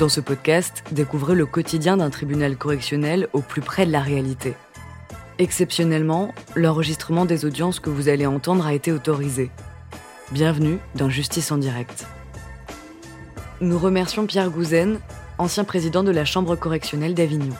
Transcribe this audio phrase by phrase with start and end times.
[0.00, 4.54] Dans ce podcast, découvrez le quotidien d'un tribunal correctionnel au plus près de la réalité.
[5.38, 9.50] Exceptionnellement, l'enregistrement des audiences que vous allez entendre a été autorisé.
[10.32, 12.06] Bienvenue dans Justice en direct.
[13.60, 15.00] Nous remercions Pierre Gouzen,
[15.36, 17.54] ancien président de la Chambre correctionnelle d'Avignon.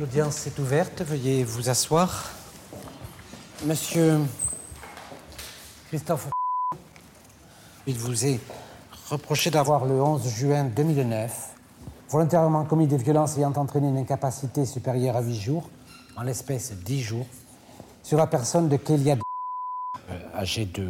[0.00, 2.32] L'audience est ouverte, veuillez vous asseoir.
[3.64, 4.18] Monsieur
[5.90, 6.26] Christophe,
[7.86, 8.40] il vous est
[9.10, 11.52] reproché d'avoir le 11 juin 2009
[12.12, 15.70] volontairement commis des violences ayant entraîné une incapacité supérieure à 8 jours,
[16.16, 17.26] en l'espèce 10 jours,
[18.02, 19.16] sur la personne de Kélia,
[20.10, 20.82] euh, âgée de,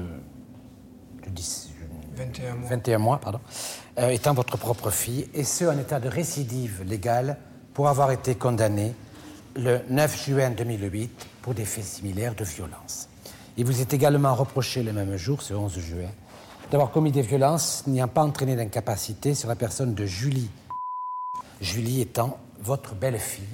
[1.25, 1.71] de 10,
[2.17, 2.69] 21 mois.
[2.69, 3.41] 21 mois, pardon,
[3.99, 7.39] euh, étant votre propre fille, et ce en état de récidive légale
[7.73, 8.93] pour avoir été condamné
[9.55, 13.09] le 9 juin 2008 pour des faits similaires de violence.
[13.57, 16.11] Il vous est également reproché le même jour, ce 11 juin,
[16.73, 20.49] d'avoir commis des violences n'ayant pas entraîné d'incapacité sur la personne de Julie.
[21.61, 23.45] Julie étant votre belle-fille,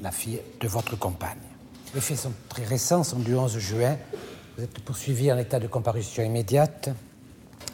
[0.00, 1.36] la fille de votre compagne.
[1.94, 3.98] Les faits sont très récents, sont du 11 juin.
[4.56, 6.88] Vous êtes poursuivi en état de comparution immédiate.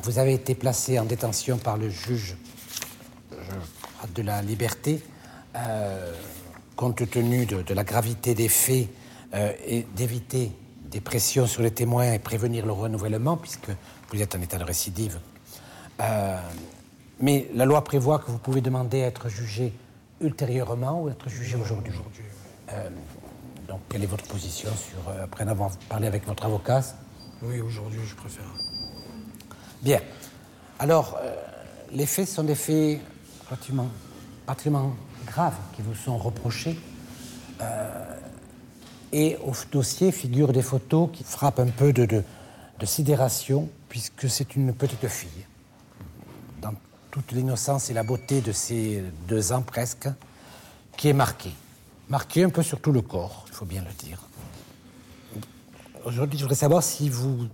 [0.02, 2.36] Vous avez été placé en détention par le juge
[4.16, 5.00] de la liberté,
[5.54, 6.12] euh,
[6.74, 8.88] compte tenu de, de, la gravité des faits
[9.32, 10.50] euh, et d'éviter
[10.92, 13.70] des pressions sur les témoins et prévenir le renouvellement, puisque
[14.12, 15.18] vous êtes en état de récidive.
[16.00, 16.38] Euh,
[17.20, 19.72] mais la loi prévoit que vous pouvez demander à être jugé
[20.20, 21.92] ultérieurement ou être jugé aujourd'hui.
[22.70, 22.88] Euh,
[23.68, 26.82] donc, quelle est votre position sur, euh, après avoir parlé avec votre avocat?
[27.42, 28.44] Oui, aujourd'hui, je préfère.
[29.82, 30.00] Bien.
[30.78, 31.34] Alors, euh,
[31.90, 33.00] les faits sont des faits
[33.48, 33.88] relativement,
[34.46, 34.94] particulièrement
[35.26, 36.78] graves qui vous sont reprochés.
[39.12, 42.24] Et au dossier figurent des photos qui frappent un peu de
[42.84, 45.46] sidération, puisque c'est une petite fille.
[46.60, 46.74] Dans
[47.10, 50.08] toute l'innocence et la beauté de ces deux ans presque,
[50.96, 51.52] qui est marquée.
[52.08, 54.18] Marquée un peu sur tout le corps, il faut bien le dire.
[56.04, 57.46] Aujourd'hui, je voudrais savoir si vous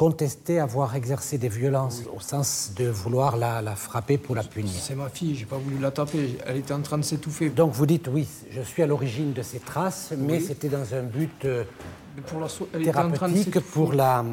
[0.00, 2.12] contestez avoir exercé des violences oui.
[2.16, 4.72] au sens de vouloir la, la, frapper pour la punir.
[4.74, 7.50] C'est ma fille, j'ai pas voulu la taper, elle était en train de s'étouffer.
[7.50, 11.02] Donc vous dites oui, je suis à l'origine de ces traces, mais c'était dans un
[11.02, 11.64] but euh,
[12.28, 14.24] pour la so elle thérapeutique pour la,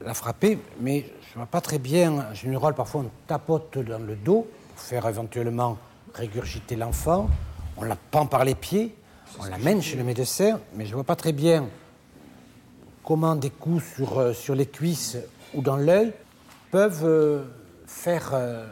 [0.00, 2.26] la frapper, mais je ne vois pas très bien.
[2.32, 5.78] En général, parfois on tapote dans le dos pour faire éventuellement
[6.12, 7.30] régurgiter l'enfant,
[7.76, 8.96] on la pend par les pieds,
[9.38, 11.68] on l'amène chez le médecin, mais je ne vois pas très bien
[13.10, 15.18] comment des coups sur, euh, sur les cuisses
[15.52, 16.12] ou dans l'œil
[16.70, 17.42] peuvent euh,
[17.84, 18.64] faire euh,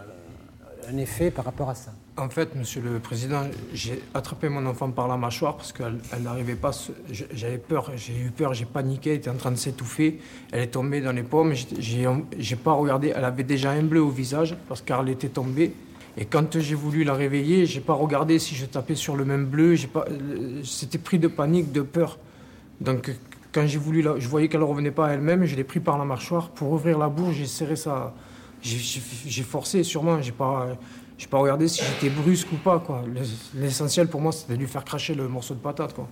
[0.88, 1.90] un effet par rapport à ça.
[2.16, 3.42] En fait, Monsieur le Président,
[3.74, 6.70] j'ai attrapé mon enfant par la mâchoire parce qu'elle n'arrivait pas.
[7.10, 10.20] J'avais peur, j'ai eu peur, j'ai paniqué, elle était en train de s'étouffer.
[10.52, 11.54] Elle est tombée dans les pommes.
[11.80, 13.12] J'ai pas regardé.
[13.16, 15.72] Elle avait déjà un bleu au visage parce qu'elle était tombée.
[16.16, 19.46] Et quand j'ai voulu la réveiller, j'ai pas regardé si je tapais sur le même
[19.46, 19.74] bleu.
[20.62, 22.18] C'était pris de panique, de peur.
[22.80, 23.10] Donc
[23.52, 25.80] quand j'ai voulu, la, je voyais qu'elle ne revenait pas à elle-même, je l'ai pris
[25.80, 28.14] par la mâchoire pour ouvrir la bouche, j'ai serré ça,
[28.62, 30.68] j'ai forcé sûrement, j'ai pas,
[31.16, 33.02] j'ai pas regardé si j'étais brusque ou pas quoi.
[33.54, 36.08] L'essentiel pour moi c'était de lui faire cracher le morceau de patate quoi.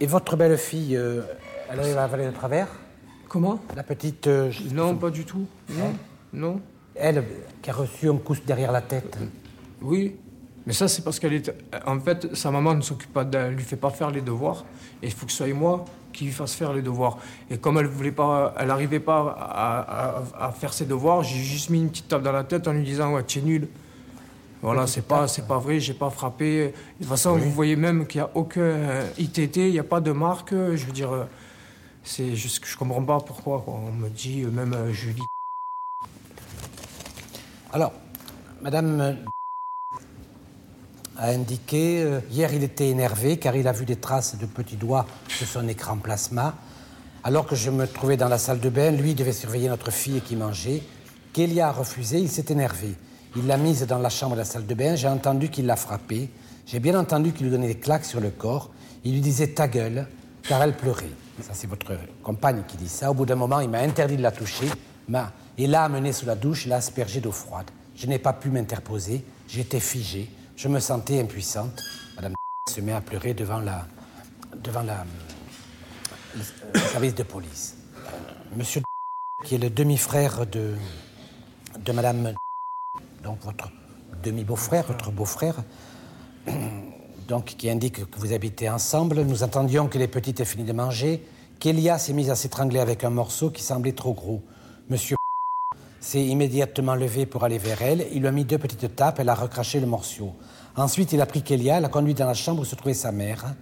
[0.00, 1.22] Et votre belle-fille, euh,
[1.70, 2.66] elle arrive à avaler de travers?
[3.28, 3.60] Comment?
[3.76, 4.26] La petite.
[4.26, 5.46] Euh, non, pas du tout.
[5.70, 5.92] Non, hein
[6.32, 6.60] non.
[6.94, 7.24] Elle
[7.62, 9.16] qui a reçu un coup derrière la tête.
[9.80, 10.16] Oui,
[10.66, 11.54] mais ça, c'est parce qu'elle est.
[11.86, 14.64] En fait, sa maman ne s'occupe pas d'elle, lui fait pas faire les devoirs.
[15.02, 17.18] Et il faut que ce soit moi qui lui fasse faire les devoirs.
[17.50, 21.38] Et comme elle voulait pas, elle n'arrivait pas à, à, à, faire ses devoirs, j'ai
[21.38, 23.68] juste mis une petite tape dans la tête en lui disant ouais, tu es nul.
[24.62, 26.66] Voilà, c'est pas, c'est pas vrai, j'ai pas frappé.
[26.66, 27.40] De toute façon, oui.
[27.42, 30.52] vous voyez même qu'il n'y a aucun ITT, il n'y a pas de marque.
[30.52, 31.26] Je veux dire,
[32.04, 33.60] c'est juste que je comprends pas pourquoi.
[33.60, 33.74] Quoi.
[33.74, 35.26] On me dit même euh, Julie.
[37.72, 37.92] Alors,
[38.60, 39.16] Madame
[41.16, 42.02] a indiqué.
[42.02, 45.46] Euh, hier, il était énervé car il a vu des traces de petits doigts sur
[45.46, 46.54] son écran plasma.
[47.24, 50.20] Alors que je me trouvais dans la salle de bain, lui devait surveiller notre fille
[50.20, 50.82] qui mangeait.
[51.32, 52.94] Kélia a refusé, il s'est énervé.
[53.36, 54.96] Il l'a mise dans la chambre de la salle de bain.
[54.96, 56.28] J'ai entendu qu'il l'a frappée.
[56.66, 58.70] J'ai bien entendu qu'il lui donnait des claques sur le corps.
[59.04, 60.06] Il lui disait ta gueule,
[60.42, 61.10] car elle pleurait.
[61.40, 61.92] Ça, c'est votre
[62.22, 63.10] compagne qui dit ça.
[63.10, 64.66] Au bout d'un moment, il m'a interdit de la toucher.
[65.58, 67.70] Il l'a amenée sous la douche, l'a aspergée d'eau froide.
[67.96, 69.24] Je n'ai pas pu m'interposer.
[69.48, 70.28] J'étais figé.
[70.56, 71.82] Je me sentais impuissante.
[72.16, 72.34] Madame
[72.68, 73.86] se met à pleurer devant la,
[74.54, 77.76] le, service de police.
[77.96, 78.82] Euh, Monsieur
[79.44, 80.74] qui est le demi-frère de,
[81.84, 82.34] de Madame,
[83.24, 83.70] donc votre
[84.22, 85.56] demi-beau-frère, votre beau-frère,
[87.28, 89.22] donc qui indique que vous habitez ensemble.
[89.22, 91.26] Nous entendions que les petites aient fini de manger.
[91.58, 94.42] Kélia s'est mise à s'étrangler avec un morceau qui semblait trop gros.
[94.88, 95.16] Monsieur
[96.12, 98.06] s'est immédiatement levé pour aller vers elle.
[98.12, 100.34] Il lui a mis deux petites tapes, elle a recraché le morceau.
[100.76, 103.54] Ensuite, il a pris Kélia, l'a conduit dans la chambre où se trouvait sa mère.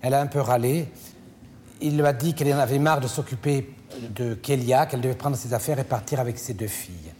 [0.00, 0.88] Elle a un peu râlé.
[1.82, 3.74] Il lui a dit qu'elle en avait marre de s'occuper
[4.08, 7.12] de Kélia, qu'elle devait prendre ses affaires et partir avec ses deux filles.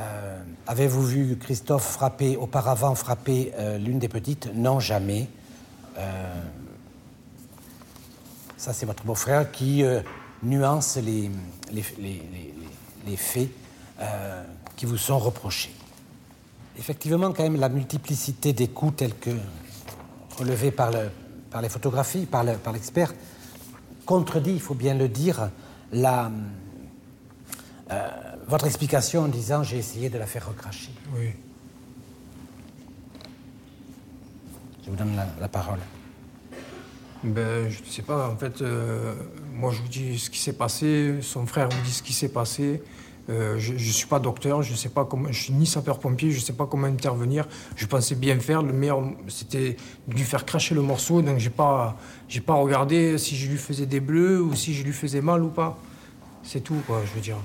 [0.00, 4.50] Euh, avez-vous vu Christophe frapper, auparavant frapper euh, l'une des petites?
[4.54, 5.28] Non, jamais.
[5.98, 6.42] Euh,
[8.56, 9.84] ça, c'est votre beau-frère qui
[10.42, 11.30] nuance les
[13.16, 13.50] faits
[14.76, 15.74] qui vous sont reprochés.
[16.78, 19.30] Effectivement, quand même, la multiplicité des coups tels que
[20.38, 21.10] relevés par, le,
[21.50, 23.12] par les photographies, par l'expert,
[24.06, 25.50] contredit, il faut bien le dire,
[25.92, 26.30] la,
[28.48, 30.90] votre explication en disant j'ai essayé de la faire recracher.
[31.14, 31.30] Oui.
[34.84, 35.80] Je vous donne la, parole.
[37.22, 38.30] Ben, je ne sais pas.
[38.30, 39.14] En fait, euh,
[39.52, 41.18] moi, je vous dis ce qui s'est passé.
[41.20, 42.82] Son frère vous dit ce qui s'est passé.
[43.28, 46.30] Euh, je ne suis pas docteur, je ne sais pas comment, je suis ni sapeur-pompier,
[46.30, 47.46] je ne sais pas comment intervenir.
[47.76, 48.62] Je pensais bien faire.
[48.62, 49.76] Le meilleur, c'était
[50.06, 51.20] de lui faire cracher le morceau.
[51.20, 51.96] Donc, j'ai pas,
[52.28, 55.42] j'ai pas regardé si je lui faisais des bleus ou si je lui faisais mal
[55.42, 55.78] ou pas.
[56.42, 57.38] C'est tout, quoi, je veux dire.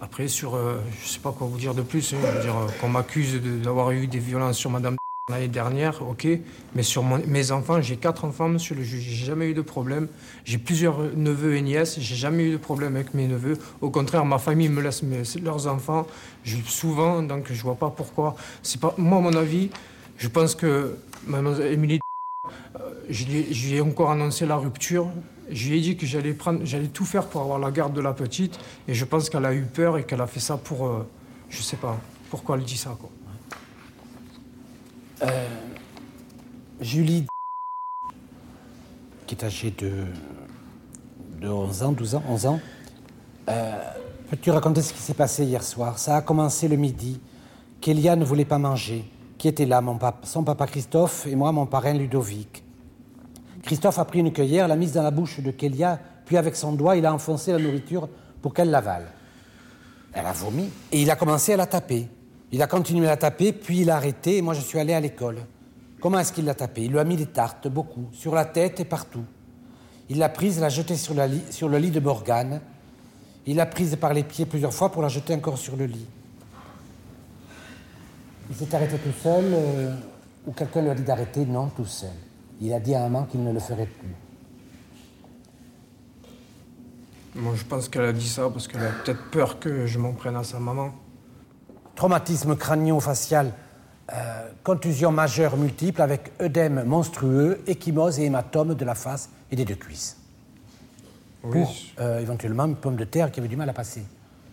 [0.00, 2.12] Après, sur, euh, je sais pas quoi vous dire de plus.
[2.12, 4.96] Hein, je veux dire, euh, qu'on m'accuse d'avoir eu des violences sur Madame
[5.30, 6.28] l'année dernière, ok.
[6.74, 9.04] Mais sur mes enfants, j'ai quatre enfants, monsieur le juge.
[9.04, 10.08] J'ai jamais eu de problème.
[10.44, 11.98] J'ai plusieurs neveux et nièces.
[11.98, 13.56] J'ai jamais eu de problème avec mes neveux.
[13.80, 15.02] Au contraire, ma famille me laisse
[15.42, 16.06] leurs enfants.
[16.66, 18.36] Souvent, donc je vois pas pourquoi.
[18.62, 19.70] C'est pas moi, mon avis.
[20.18, 22.00] Je pense que Mademoiselle Émilie,
[22.76, 25.08] euh, je lui ai encore annoncé la rupture.
[25.50, 28.00] Je lui ai dit que j'allais prendre, j'allais tout faire pour avoir la garde de
[28.00, 30.86] la petite, et je pense qu'elle a eu peur et qu'elle a fait ça pour,
[30.86, 31.06] euh,
[31.50, 32.00] je sais pas,
[32.30, 33.10] pourquoi elle dit ça quoi.
[35.24, 35.48] Euh,
[36.80, 37.26] Julie,
[39.26, 39.90] qui est âgée de,
[41.40, 42.60] de 11 ans, 12 ans, 11 ans,
[43.48, 43.72] euh,
[44.28, 45.98] peux-tu raconter ce qui s'est passé hier soir?
[45.98, 47.20] Ça a commencé le midi.
[47.80, 49.04] Kélia ne voulait pas manger.
[49.38, 49.80] Qui était là?
[49.80, 52.62] Mon papa, Son papa Christophe et moi, mon parrain Ludovic.
[53.62, 56.72] Christophe a pris une cueillère, l'a mise dans la bouche de Kélia, puis avec son
[56.72, 58.08] doigt, il a enfoncé la nourriture
[58.42, 59.06] pour qu'elle l'avale.
[60.12, 62.08] Elle a vomi et il a commencé à la taper.
[62.54, 65.00] Il a continué à taper, puis il a arrêté et moi je suis allé à
[65.00, 65.38] l'école.
[66.00, 66.84] Comment est-ce qu'il l'a tapé?
[66.84, 69.24] Il lui a mis des tartes, beaucoup, sur la tête et partout.
[70.08, 72.60] Il l'a prise, l'a jetée sur, le lit de Morgane.
[73.44, 76.06] Il l'a prise par les pieds plusieurs fois pour la jeter encore sur le lit.
[78.48, 79.96] Il s'est arrêté tout seul euh,
[80.46, 81.44] ou quelqu'un lui a dit d'arrêter?
[81.44, 82.10] Non, tout seul.
[82.60, 84.14] Il a dit à maman qu'il ne le ferait plus.
[87.34, 90.12] Moi, je pense qu'elle a dit ça parce qu'elle a peut-être peur que je m'en
[90.12, 90.92] prenne à sa maman.
[91.94, 93.52] Traumatisme crânio-facial,
[94.12, 99.64] euh, contusion majeure multiple avec œdème monstrueux, échymose et hématome de la face et des
[99.64, 100.16] deux cuisses.
[101.42, 101.52] Oui.
[101.52, 104.04] Pour euh, éventuellement une pomme de terre qui avait du mal à passer.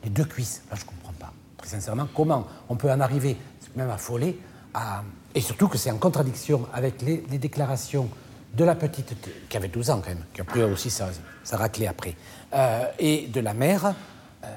[0.03, 1.33] Les deux cuisses, là je ne comprends pas.
[1.57, 3.37] Très sincèrement, comment on peut en arriver,
[3.75, 4.39] même affolé,
[4.73, 5.03] à
[5.33, 8.09] et surtout que c'est en contradiction avec les, déclarations
[8.53, 9.15] de la petite,
[9.47, 11.07] qui avait 12 ans quand même, qui a pris aussi sa,
[11.43, 12.15] sa raclée après,
[12.53, 13.93] euh, et de la mère,
[14.43, 14.47] euh,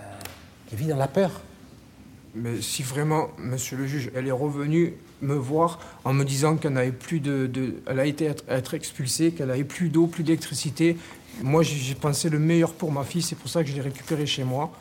[0.66, 1.30] qui vit dans la peur.
[2.34, 6.72] Mais si vraiment, monsieur le juge, elle est revenue me voir en me disant qu'elle
[6.72, 7.48] n'avait plus de,
[7.86, 8.30] Elle a été
[8.72, 10.96] expulsée, qu'elle n'avait plus d'eau, plus d'électricité.
[11.42, 14.26] Moi, j'ai pensé le meilleur pour ma fille, c'est pour ça que je l'ai récupérée
[14.26, 14.72] chez moi.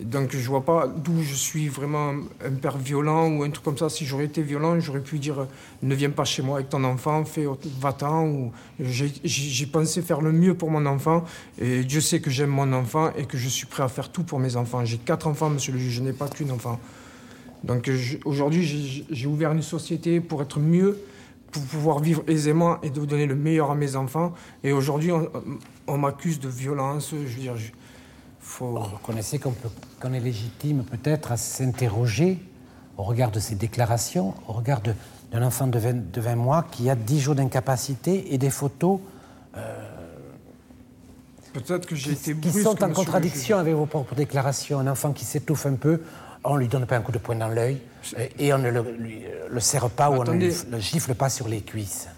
[0.00, 3.78] Donc je vois pas d'où je suis vraiment un père violent ou un truc comme
[3.78, 3.88] ça.
[3.88, 5.46] Si j'aurais été violent, j'aurais pu dire
[5.82, 7.46] ne viens pas chez moi avec ton enfant, fais
[7.80, 8.50] va-t'en.
[8.80, 11.24] J'ai pensé faire le mieux pour mon enfant
[11.60, 14.24] et Dieu sait que j'aime mon enfant et que je suis prêt à faire tout
[14.24, 14.84] pour mes enfants.
[14.84, 16.80] J'ai quatre enfants, monsieur le juge, je n'ai pas qu'une enfant.
[17.64, 17.90] Donc
[18.24, 20.98] aujourd'hui, j'ai ouvert une société pour être mieux,
[21.50, 24.34] pour pouvoir vivre aisément et de donner le meilleur à mes enfants.
[24.64, 25.12] Et aujourd'hui,
[25.86, 27.12] on, m'accuse de violence.
[27.12, 27.54] Je veux dire,
[28.44, 32.38] vous reconnaissez qu'on est légitime peut-être à s'interroger
[32.96, 34.80] au regard de ces déclarations, au regard
[35.32, 39.00] d'un enfant de 20, mois qui a 10 jours d'incapacité et des photos.
[39.56, 39.88] Euh,
[41.52, 44.78] peut-être que j'ai été Qui sont en contradiction avec vos propres déclarations.
[44.78, 46.02] Un enfant qui s'étouffe un peu,
[46.44, 47.80] on ne lui donne pas un coup de poing dans l'œil
[48.38, 52.08] et on ne le, serre pas ou on ne le gifle pas sur les cuisses.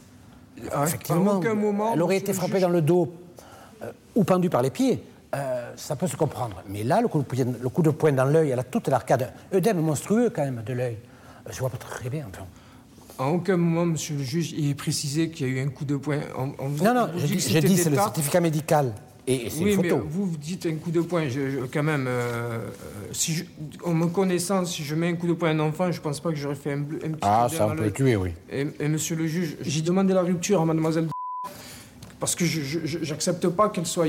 [0.72, 3.12] Ah, Effectivement, moment, elle aurait été frappée dans le dos
[3.82, 5.02] euh, ou pendue par les pieds.
[5.34, 6.62] Euh, ça peut se comprendre.
[6.68, 9.32] Mais là, le coup de, le coup de poing dans l'œil, elle a toute l'arcade.
[9.52, 10.96] œdème monstrueux quand même de l'œil.
[11.46, 12.26] Euh, je vois pas très bien.
[12.28, 12.46] Enfin.
[13.18, 15.84] À aucun moment, monsieur le juge, il est précisé qu'il y a eu un coup
[15.84, 16.20] de poing.
[16.36, 18.92] non, non, je dis, c'est le certificat médical.
[19.28, 19.96] Et, c'est oui, une photo.
[19.96, 21.24] mais vous, dites un coup de poing.
[21.72, 22.68] quand même, euh,
[23.10, 23.44] si
[23.84, 26.20] en me connaissant, si je mets un coup de poing à un enfant, je pense
[26.20, 28.30] pas que j'aurais fait un, un petit Ah, ça peut tuer, oui.
[28.48, 31.08] Et, et, monsieur le juge, j'ai demandé la rupture à mademoiselle
[32.18, 34.06] parce que je n'accepte pas qu'elle soit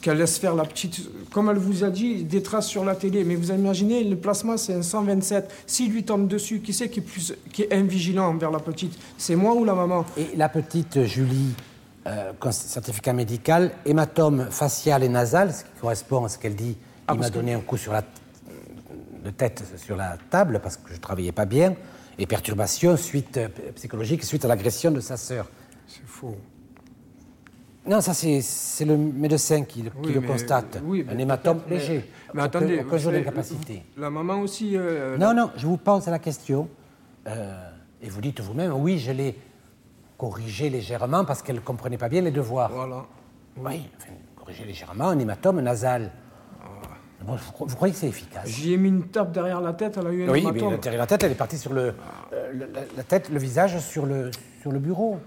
[0.00, 1.00] qu'elle laisse faire la petite.
[1.30, 3.24] Comme elle vous a dit, des traces sur la télé.
[3.24, 5.50] Mais vous imaginez, le plasma, c'est un 127.
[5.66, 8.98] S'il lui tombe dessus, qui c'est qui est, plus, qui est invigilant envers la petite?
[9.18, 10.04] C'est moi ou la maman?
[10.16, 11.54] Et la petite Julie,
[12.06, 16.76] euh, certificat médical, hématome facial et nasal, ce qui correspond à ce qu'elle dit.
[17.06, 18.02] Ah, il m'a donné un coup sur la
[19.24, 21.74] de tête sur la table parce que je ne travaillais pas bien,
[22.18, 25.48] et perturbation suite, euh, psychologique suite à l'agression de sa sœur.
[25.86, 26.36] C'est faux.
[27.86, 30.80] Non, ça c'est le médecin qui, le constate.
[30.84, 32.10] Oui, un hématome léger.
[32.34, 32.84] Mais, attendez.
[33.96, 34.76] La maman aussi.
[34.76, 36.68] Euh, non, non, je vous pose la question.
[37.26, 37.70] Euh,
[38.02, 39.36] et vous dites vous-même, oui, je l'ai
[40.16, 42.70] corrigé légèrement parce qu'elle ne comprenait pas bien les devoirs.
[42.70, 43.06] Voilà.
[43.56, 46.10] Oui, enfin, corrigé légèrement, un hématome nasal.
[47.22, 48.48] Vous, croyez que c'est efficace?
[48.48, 51.00] J'y ai mis une tape derrière la tête, elle a eu un Oui, mais derrière
[51.00, 51.94] la tête, elle est partie sur le,
[52.32, 54.30] euh, la, tête, le visage sur le,
[54.62, 55.18] sur le bureau.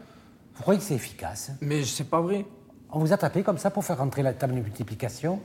[0.56, 1.52] Vous croyez que c'est efficace?
[1.62, 2.46] Mais c'est pas vrai.
[2.92, 5.42] On vous a tapé comme ça pour faire rentrer la table de multiplication?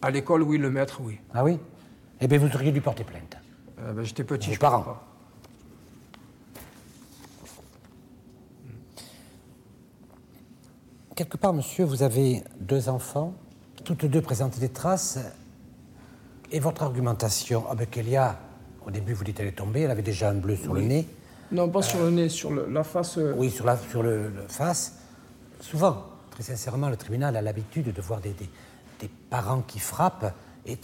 [0.00, 1.18] À l'école, oui, le maître, oui.
[1.34, 1.58] Ah oui?
[2.20, 3.36] Eh bien, vous auriez dû porter plainte.
[3.80, 4.82] Euh, ben, J'étais petit, je parents.
[4.82, 5.04] Pas.
[11.14, 13.34] Quelque part, monsieur, vous avez deux enfants.
[13.84, 15.18] Toutes deux présentent des traces
[16.52, 18.38] et votre argumentation Ah ben Kélia,
[18.86, 21.06] au début vous dites qu'elle est tombée, elle avait déjà un bleu sur le nez.
[21.52, 23.18] Non, pas sur le nez, sur la face.
[23.18, 23.34] Euh.
[23.36, 24.94] Oui, sur la sur le, face.
[25.60, 28.34] Souvent, très sincèrement, le tribunal a l'habitude de voir des,
[29.00, 30.34] des, parents qui frappent.
[30.66, 30.76] Et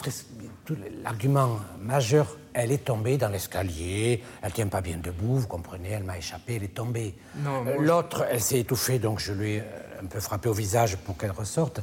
[1.03, 6.05] l'argument majeur, elle est tombée dans l'escalier, elle tient pas bien debout, vous comprenez, elle
[6.05, 7.15] m'a échappé, elle est tombée.
[7.47, 9.63] Euh, l'autre, elle s'est étouffée, donc je lui ai
[10.03, 11.83] un peu frappé au visage pour qu'elle ressorte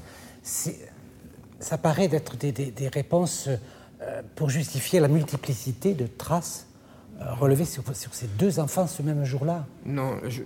[1.61, 3.47] ça paraît d'être des, réponses
[4.01, 6.67] euh, pour justifier la multiplicité de traces
[7.19, 9.65] euh, relevées sur, ces deux enfants ce même jour-là.
[9.85, 10.41] Non, je,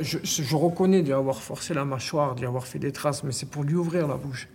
[0.00, 3.64] je, reconnais d'y avoir forcé la mâchoire, d'y avoir fait des traces, mais c'est pour
[3.64, 4.48] lui ouvrir la bouche.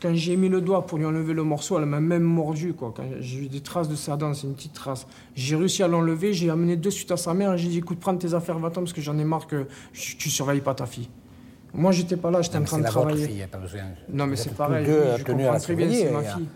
[0.00, 2.74] Quand j'ai mis le doigt pour lui enlever le morceau, elle m'a même mordu.
[2.74, 2.92] Quoi.
[2.94, 5.06] Quand j'ai eu des traces de sa dent, c'est une petite trace.
[5.36, 8.00] J'ai réussi à l'enlever, j'ai amené de suite à sa mère et j'ai dit écoute,
[8.00, 11.08] prends tes affaires, va-t'en parce que j'en ai marre que tu surveilles pas ta fille.
[11.74, 13.26] Moi, j'étais pas là, j'étais en train de travailler.
[13.26, 13.80] Fille, pas besoin.
[14.12, 14.84] Non, mais c'est pareil.
[14.84, 16.48] Deux oui, je comprends très bien, c'est ma fille.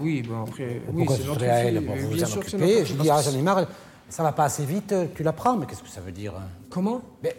[0.00, 3.20] Oui, bon après, oui, c'est notre à elle pour vous en occuper Je dis, ah,
[3.22, 3.66] j'en ai marre,
[4.08, 5.56] ça va pas assez vite, tu la prends.
[5.56, 7.02] Mais qu'est-ce que ça veut dire hein Comment?
[7.22, 7.36] Mais,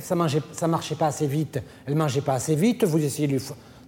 [0.00, 3.38] Ça mangeait, ça marchait pas assez vite, elle mangeait pas assez vite, vous essayez de,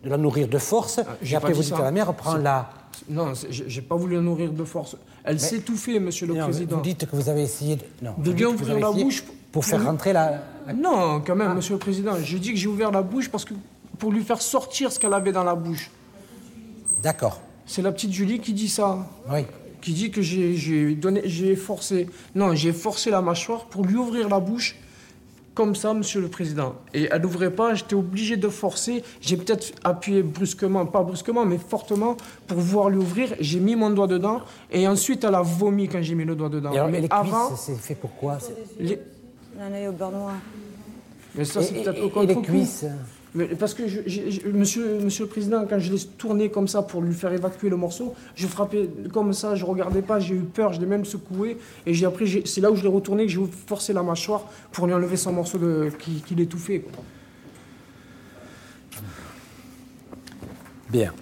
[0.05, 2.71] la nourrir de force, ah, et après vous dites à la mère, prends-la.
[3.09, 4.97] Non, j'ai pas voulu la nourrir de force.
[5.25, 6.76] Elle s'étouffait, monsieur le président.
[6.76, 7.83] Vous dites que vous avez essayé de.
[8.02, 10.43] Non, de lui ouvrir la bouche pour faire rentrer la,
[10.75, 11.55] Non, quand même, ah.
[11.55, 12.12] Monsieur le Président.
[12.23, 13.55] Je dis que j'ai ouvert la bouche parce que
[13.99, 15.90] pour lui faire sortir ce qu'elle avait dans la bouche.
[17.02, 17.40] D'accord.
[17.67, 19.07] C'est la petite Julie qui dit ça.
[19.31, 19.45] Oui.
[19.81, 22.09] Qui dit que j'ai donné, j'ai forcé.
[22.35, 24.76] Non, j'ai forcé la mâchoire pour lui ouvrir la bouche
[25.55, 26.76] comme ça, Monsieur le Président.
[26.95, 29.02] Et elle n'ouvrait pas, j'étais obligé de forcer.
[29.21, 33.35] J'ai peut-être appuyé brusquement, pas brusquement, mais fortement pour pouvoir lui ouvrir.
[33.40, 34.40] J'ai mis mon doigt dedans
[34.71, 36.71] et ensuite elle a vomi quand j'ai mis le doigt dedans.
[36.88, 38.38] mais les avant, c'est fait pourquoi
[39.61, 40.35] un œil au beurre noir.
[41.35, 42.85] Mais ça, c'est peut-être au contre les cuisses
[43.58, 43.82] parce que,
[44.50, 47.76] monsieur, monsieur le Président, quand je l'ai tourné comme ça pour lui faire évacuer le
[47.76, 51.58] morceau, je frappais comme ça, je regardais pas, j'ai eu peur, je l'ai même secoué.
[51.85, 54.87] Et j'ai après, c'est là où je l'ai retourné que j'ai forcé la mâchoire pour
[54.87, 56.85] lui enlever son morceau de, qui, qui l'étouffait.
[60.88, 61.12] Bien.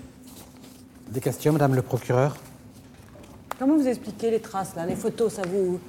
[1.08, 2.36] Des questions, madame le procureur?
[3.58, 5.80] Comment vous expliquez les traces, là Les photos, ça vous,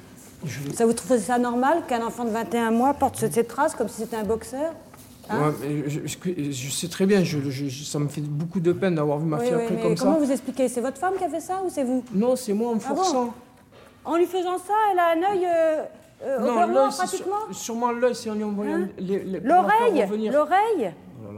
[0.74, 4.02] ça vous trouvez ça normal qu'un enfant de 21 mois porte cette trace comme si
[4.02, 4.74] c'était un boxeur?
[5.30, 5.54] Hein
[5.88, 9.80] je, sais très bien, ça me fait beaucoup de peine d'avoir vu ma fille après
[9.82, 10.06] comme ça.
[10.06, 12.04] Comment vous expliquez C'est votre femme qui a fait ça ou c'est vous?
[12.14, 13.34] Non, c'est moi en me ah forçant.
[14.06, 15.84] en lui faisant ça, elle a un œil euh,
[16.24, 20.94] euh non, noir pratiquement Sûrement l'œil, c'est en lui envoyant hein les, L'oreille L'oreille
[21.24, 21.34] oh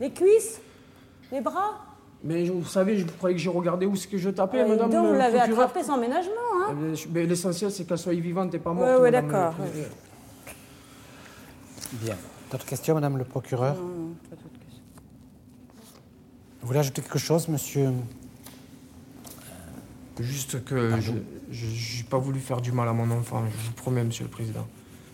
[0.00, 0.60] Les cuisses
[1.30, 1.74] Les bras
[2.24, 4.90] mais vous savez, je croyais que j'ai regardé où ce que je tapais, ah, madame.
[4.90, 6.32] Donc vous l'avez attrapé sans ménagement,
[6.68, 6.74] hein
[7.10, 8.90] mais L'essentiel, c'est qu'elle soit vivante et pas morte.
[8.94, 9.54] Oui, ouais, d'accord.
[11.94, 12.14] Bien.
[12.52, 14.84] D'autres questions, madame le procureur Non, pas d'autres questions.
[16.60, 17.88] Vous voulez ajouter quelque chose, monsieur?
[20.20, 24.04] Juste que je n'ai pas voulu faire du mal à mon enfant, je vous promets,
[24.04, 24.66] monsieur le président.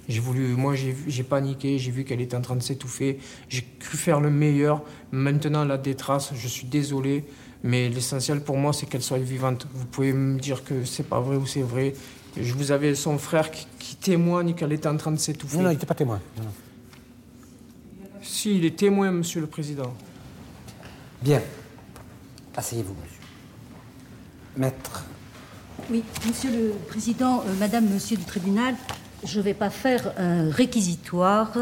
[0.08, 3.96] J'ai voulu, moi j'ai paniqué, j'ai vu qu'elle était en train de s'étouffer, j'ai cru
[3.96, 4.82] faire le meilleur.
[5.12, 7.24] Maintenant elle a des traces, je suis désolé,
[7.62, 9.68] mais l'essentiel pour moi c'est qu'elle soit vivante.
[9.74, 11.92] Vous pouvez me dire que c'est pas vrai ou c'est vrai.
[12.36, 13.66] Je vous avais son frère qui,
[13.96, 15.58] témoigne qu'elle était en train de s'étouffer.
[15.58, 16.20] Non, non, il n'était pas témoin.
[18.28, 19.92] Si, il est témoin, monsieur le président.
[21.22, 21.40] Bien.
[22.54, 23.22] Asseyez-vous, monsieur.
[24.54, 25.06] Maître.
[25.90, 28.74] Oui, monsieur le président, euh, madame, monsieur du tribunal,
[29.24, 31.52] je ne vais pas faire un réquisitoire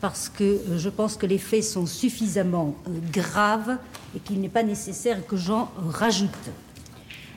[0.00, 3.76] parce que euh, je pense que les faits sont suffisamment euh, graves
[4.16, 6.30] et qu'il n'est pas nécessaire que j'en rajoute.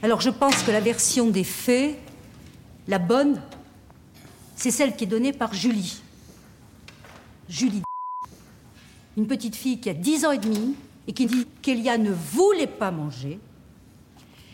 [0.02, 1.98] Alors je pense que la version des faits,
[2.88, 3.42] la bonne,
[4.56, 6.02] c'est celle qui est donnée par Julie.
[7.50, 7.82] Julie,
[9.18, 10.76] une petite fille qui a 10 ans et demi
[11.08, 13.40] et qui dit qu'Elia ne voulait pas manger.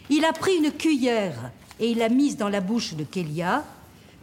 [0.09, 3.65] Il a pris une cuillère et il l'a mise dans la bouche de Kélia,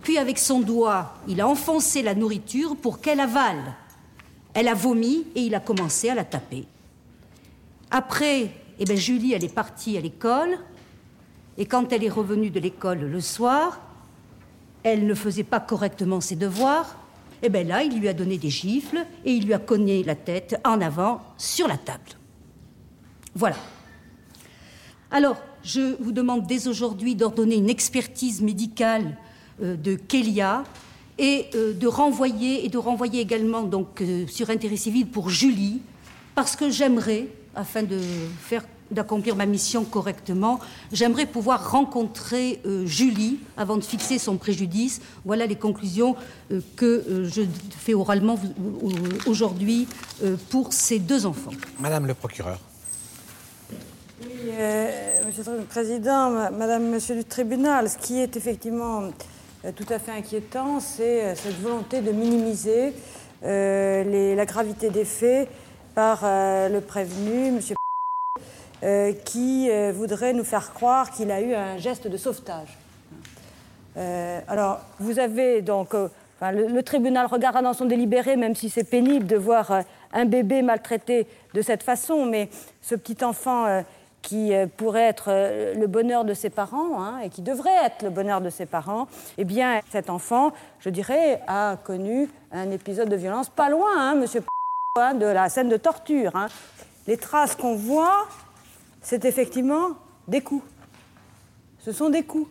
[0.02, 3.74] puis avec son doigt, il a enfoncé la nourriture pour qu'elle avale.
[4.54, 6.64] Elle a vomi et il a commencé à la taper.
[7.90, 10.58] Après, eh bien, Julie, elle est partie à l'école,
[11.58, 13.80] et quand elle est revenue de l'école le soir,
[14.82, 16.96] elle ne faisait pas correctement ses devoirs,
[17.42, 20.14] et bien là, il lui a donné des gifles et il lui a cogné la
[20.14, 22.10] tête en avant sur la table.
[23.34, 23.56] Voilà.
[25.10, 29.16] Alors, je vous demande dès aujourd'hui d'ordonner une expertise médicale
[29.62, 30.64] euh, de Kélia
[31.18, 33.68] et euh, de renvoyer et de renvoyer également
[34.00, 35.82] euh, sur intérêt civil pour Julie,
[36.34, 37.98] parce que j'aimerais, afin de
[38.40, 40.60] faire d'accomplir ma mission correctement,
[40.92, 45.00] j'aimerais pouvoir rencontrer Julie avant de fixer son préjudice.
[45.24, 46.16] Voilà les conclusions
[46.76, 47.42] que je
[47.78, 48.38] fais oralement
[49.26, 49.86] aujourd'hui
[50.50, 51.52] pour ces deux enfants.
[51.78, 52.58] Madame le procureur.
[54.22, 54.50] Oui,
[55.26, 59.10] Monsieur le Président, Madame, Monsieur du Tribunal, ce qui est effectivement
[59.64, 62.94] euh, tout à fait inquiétant, c'est euh, cette volonté de minimiser
[63.44, 65.48] euh, la gravité des faits
[65.94, 67.52] par le prévenu,
[68.82, 69.14] M.
[69.24, 72.78] qui voudrait nous faire croire qu'il a eu un geste de sauvetage.
[73.96, 75.94] alors, vous avez donc.
[76.42, 79.82] le, tribunal regardera dans son délibéré, même si c'est pénible de voir
[80.12, 82.48] un bébé maltraité de cette façon, mais
[82.82, 83.82] ce petit enfant
[84.22, 88.02] qui euh, pourrait être euh, le bonheur de ses parents hein, et qui devrait être
[88.02, 89.06] le bonheur de ses parents,
[89.38, 94.14] eh bien, cet enfant, je dirais, a connu un épisode de violence pas loin, hein,
[94.14, 94.42] monsieur
[94.96, 96.36] hein, de la scène de torture.
[96.36, 96.48] Hein.
[97.06, 98.26] Les traces qu'on voit,
[99.02, 99.90] c'est effectivement
[100.28, 100.64] des coups.
[101.78, 102.48] Ce sont des coups.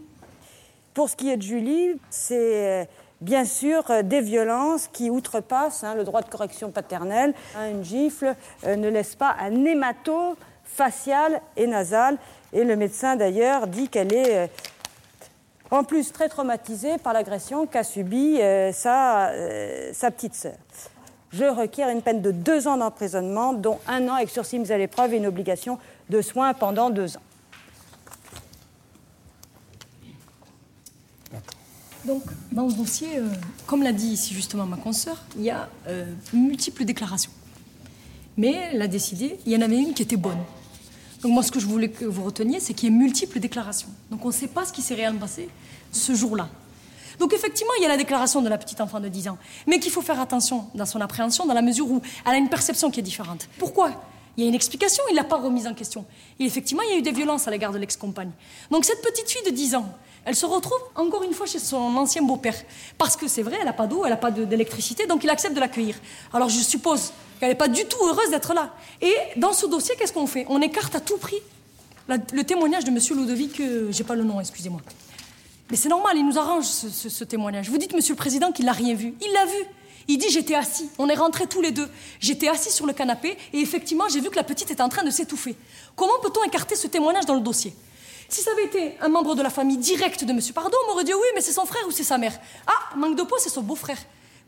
[0.94, 2.86] Pour ce qui est de Julie, c'est euh,
[3.22, 7.34] bien sûr des violences qui outrepassent le droit de correction paternelle.
[7.72, 8.36] Une gifle
[8.66, 10.36] ne laisse pas un hématome
[10.70, 12.18] faciale et nasale.
[12.54, 14.48] Et le médecin, d'ailleurs, dit qu'elle est euh,
[15.72, 20.56] en plus très traumatisée par l'agression qu'a subie euh, sa, euh, sa, petite sœur.
[21.32, 25.13] Je requiers une peine de deux ans d'emprisonnement, dont un an avec sursis à l'épreuve
[25.13, 25.78] et une obligation
[26.10, 27.22] de soins pendant deux ans.
[32.06, 33.10] Donc, dans ce dossier,
[33.68, 35.70] comme l'a dit ici justement ma consoeur, il y a
[36.34, 37.32] multiples déclarations.
[38.38, 40.39] Mais elle a décidé, il y en avait une qui était bonne.
[41.22, 43.89] Donc moi, ce que je voulais que vous reteniez, c'est qu'il y ait multiples déclarations.
[44.10, 45.50] Donc on ne sait pas ce qui s'est réellement passé
[45.92, 46.50] ce jour-là.
[47.20, 49.80] Donc effectivement, il y a la déclaration de la petite enfant de 10 ans, mais
[49.80, 52.90] qu'il faut faire attention dans son appréhension, dans la mesure où elle a une perception
[52.90, 53.48] qui est différente.
[53.58, 53.92] Pourquoi?
[54.38, 56.06] Il y a une explication, il ne l'a pas remise en question.
[56.40, 58.32] Et effectivement, il y a eu des violences à l'égard de l'ex-compagne.
[58.72, 59.86] Donc cette petite fille de 10 ans,
[60.24, 62.56] elle se retrouve encore une fois chez son ancien beau-père.
[62.98, 65.56] Parce que c'est vrai, elle n'a pas d'eau, elle n'a pas d'électricité, donc il accepte
[65.56, 65.96] de l'accueillir.
[66.34, 68.74] Alors je suppose qu'elle n'est pas du tout heureuse d'être là.
[69.02, 70.46] Et dans ce dossier, qu'est-ce qu'on fait?
[70.50, 71.42] On écarte à tout prix
[72.34, 72.98] le témoignage de M.
[73.20, 74.82] Ludovic, euh, j'ai pas le nom, excusez-moi.
[75.70, 77.70] Mais c'est normal, il nous arrange ce, témoignage.
[77.70, 79.14] Vous dites, Monsieur le Président, qu'il l'a rien vu.
[79.22, 79.66] Il l'a vu.
[80.08, 80.90] Il dit j'étais assis.
[80.98, 81.88] On est rentrés tous les deux.
[82.20, 85.04] J'étais assis sur le canapé et effectivement j'ai vu que la petite était en train
[85.04, 85.56] de s'étouffer.
[85.96, 87.76] Comment peut-on écarter ce témoignage dans le dossier?
[88.28, 91.04] Si ça avait été un membre de la famille directe de Monsieur Pardon, on m'aurait
[91.04, 92.34] dit oui, mais c'est son frère ou c'est sa mère.
[92.66, 94.00] Ah, manque de peau, c'est son beau-frère.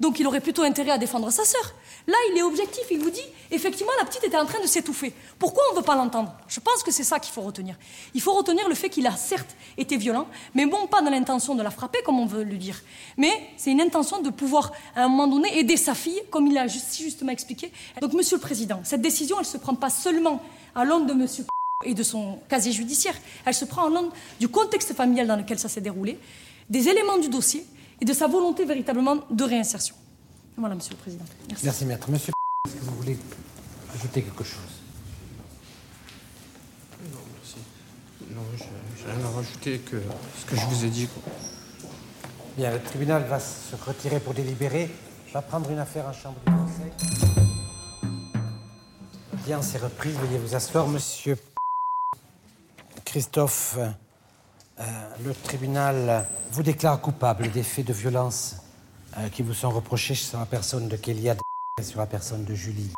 [0.01, 1.73] Donc il aurait plutôt intérêt à défendre sa sœur.
[2.07, 5.13] Là, il est objectif, il vous dit, effectivement, la petite était en train de s'étouffer.
[5.37, 6.33] Pourquoi on ne veut pas l'entendre?
[6.47, 7.75] Je pense que c'est ça qu'il faut retenir.
[8.15, 11.53] Il faut retenir le fait qu'il a certes été violent, mais bon, pas dans l'intention
[11.53, 12.81] de la frapper, comme on veut le dire.
[13.15, 16.55] Mais c'est une intention de pouvoir, à un moment donné, aider sa fille, comme il
[16.55, 17.71] l'a si justement expliqué.
[18.01, 20.41] Donc, Monsieur le Président, cette décision, elle ne se prend pas seulement
[20.73, 21.45] à l'onde de Monsieur
[21.85, 25.59] et de son casier judiciaire, elle se prend en l'onde du contexte familial dans lequel
[25.59, 26.17] ça s'est déroulé,
[26.69, 27.65] des éléments du dossier,
[28.01, 29.95] et de sa volonté véritablement de réinsertion.
[30.57, 31.25] Voilà, Monsieur le Président.
[31.47, 31.65] Merci.
[31.65, 32.09] Merci, Maître.
[32.09, 32.33] Monsieur,
[32.67, 33.17] est-ce que vous voulez
[33.93, 34.59] ajouter quelque chose?
[37.11, 37.55] Non, merci.
[38.31, 40.01] Non, je n'ai rien à rajouter que
[40.39, 41.07] ce que je vous ai dit.
[42.57, 44.89] Bien, le tribunal va se retirer pour délibérer.
[45.33, 46.91] Va prendre une affaire en chambre de conseil.
[49.45, 50.09] Bien, c'est repris.
[50.11, 51.37] Veuillez vous asseoir, Monsieur
[53.05, 53.77] Christophe.
[54.81, 54.83] Euh,
[55.23, 58.55] le tribunal vous déclare coupable des faits de violence
[59.17, 61.35] euh, qui vous sont reprochés sur la personne de Kélia
[61.79, 62.91] et sur la personne de Julie.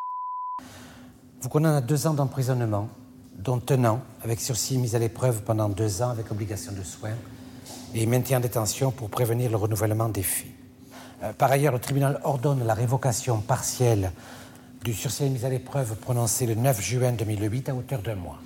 [1.41, 2.88] Vous condamnez à deux ans d'emprisonnement,
[3.36, 7.17] dont un an avec sursis mis à l'épreuve pendant deux ans avec obligation de soins
[7.93, 10.52] et maintien en détention pour prévenir le renouvellement des faits.
[11.22, 14.13] Euh, par ailleurs, le tribunal ordonne la révocation partielle
[14.86, 18.39] du sursis de mise à l'épreuve prononcé le 9 juin 2008 à hauteur d'un mois.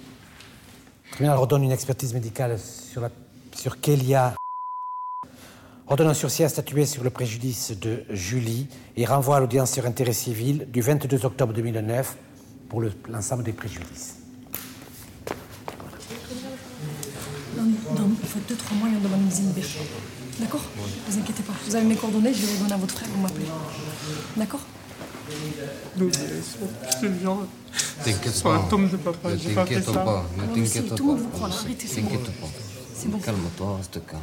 [1.05, 3.09] Le tribunal ordonne une expertise médicale sur, la,
[3.57, 4.35] sur Kélia,
[5.87, 9.85] ordonne un sursis à statuer sur le préjudice de Julie et renvoie à l'audience sur
[9.85, 12.15] intérêt civil du 22 octobre 2009
[12.69, 14.17] pour l'ensemble des préjudices.
[17.57, 19.79] Non, non, il faut deux, trois mois, il demande une liberté.
[20.39, 21.53] D'accord Ne vous inquiétez pas.
[21.65, 23.45] Vous avez mes coordonnées, je vais les donner à votre frère, vous m'appelez.
[24.35, 24.61] D'accord
[28.03, 28.67] T'inquiète pas.
[28.69, 30.95] tombe de papa, ne t'inquiète pas, ne t'inquiète pas.
[30.95, 32.01] Tout le monde vous croit, arrêtez, c'est.
[32.01, 32.47] T'inquiète pas.
[32.97, 33.19] C'est bon.
[33.19, 34.21] Calme-toi, reste calme.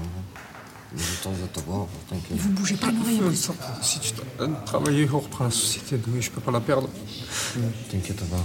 [0.96, 2.38] Je t'en veux te voir, t'inquiète.
[2.38, 3.50] Vous bougez pas, n'oreille en plus.
[3.82, 6.88] Si tu dois travailler, on reprend la société de je peux pas la perdre.
[7.90, 8.36] T'inquiète pas.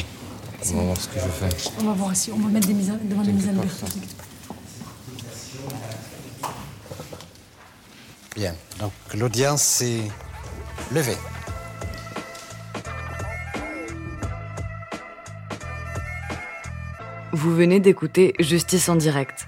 [0.71, 1.71] On va voir ce que je fais.
[1.79, 3.51] On va voir ici, on va mettre des mises à, devant des mises à.
[8.35, 10.03] Bien, donc l'audience est
[10.91, 11.17] levée.
[17.31, 19.47] Vous venez d'écouter Justice en direct.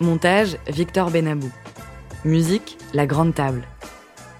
[0.00, 1.50] Montage Victor Benabou.
[2.24, 3.62] Musique La Grande Table.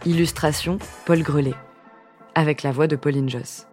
[0.06, 1.54] Illustration Paul Grelet.
[2.36, 3.66] Avec la voix de Pauline Joss.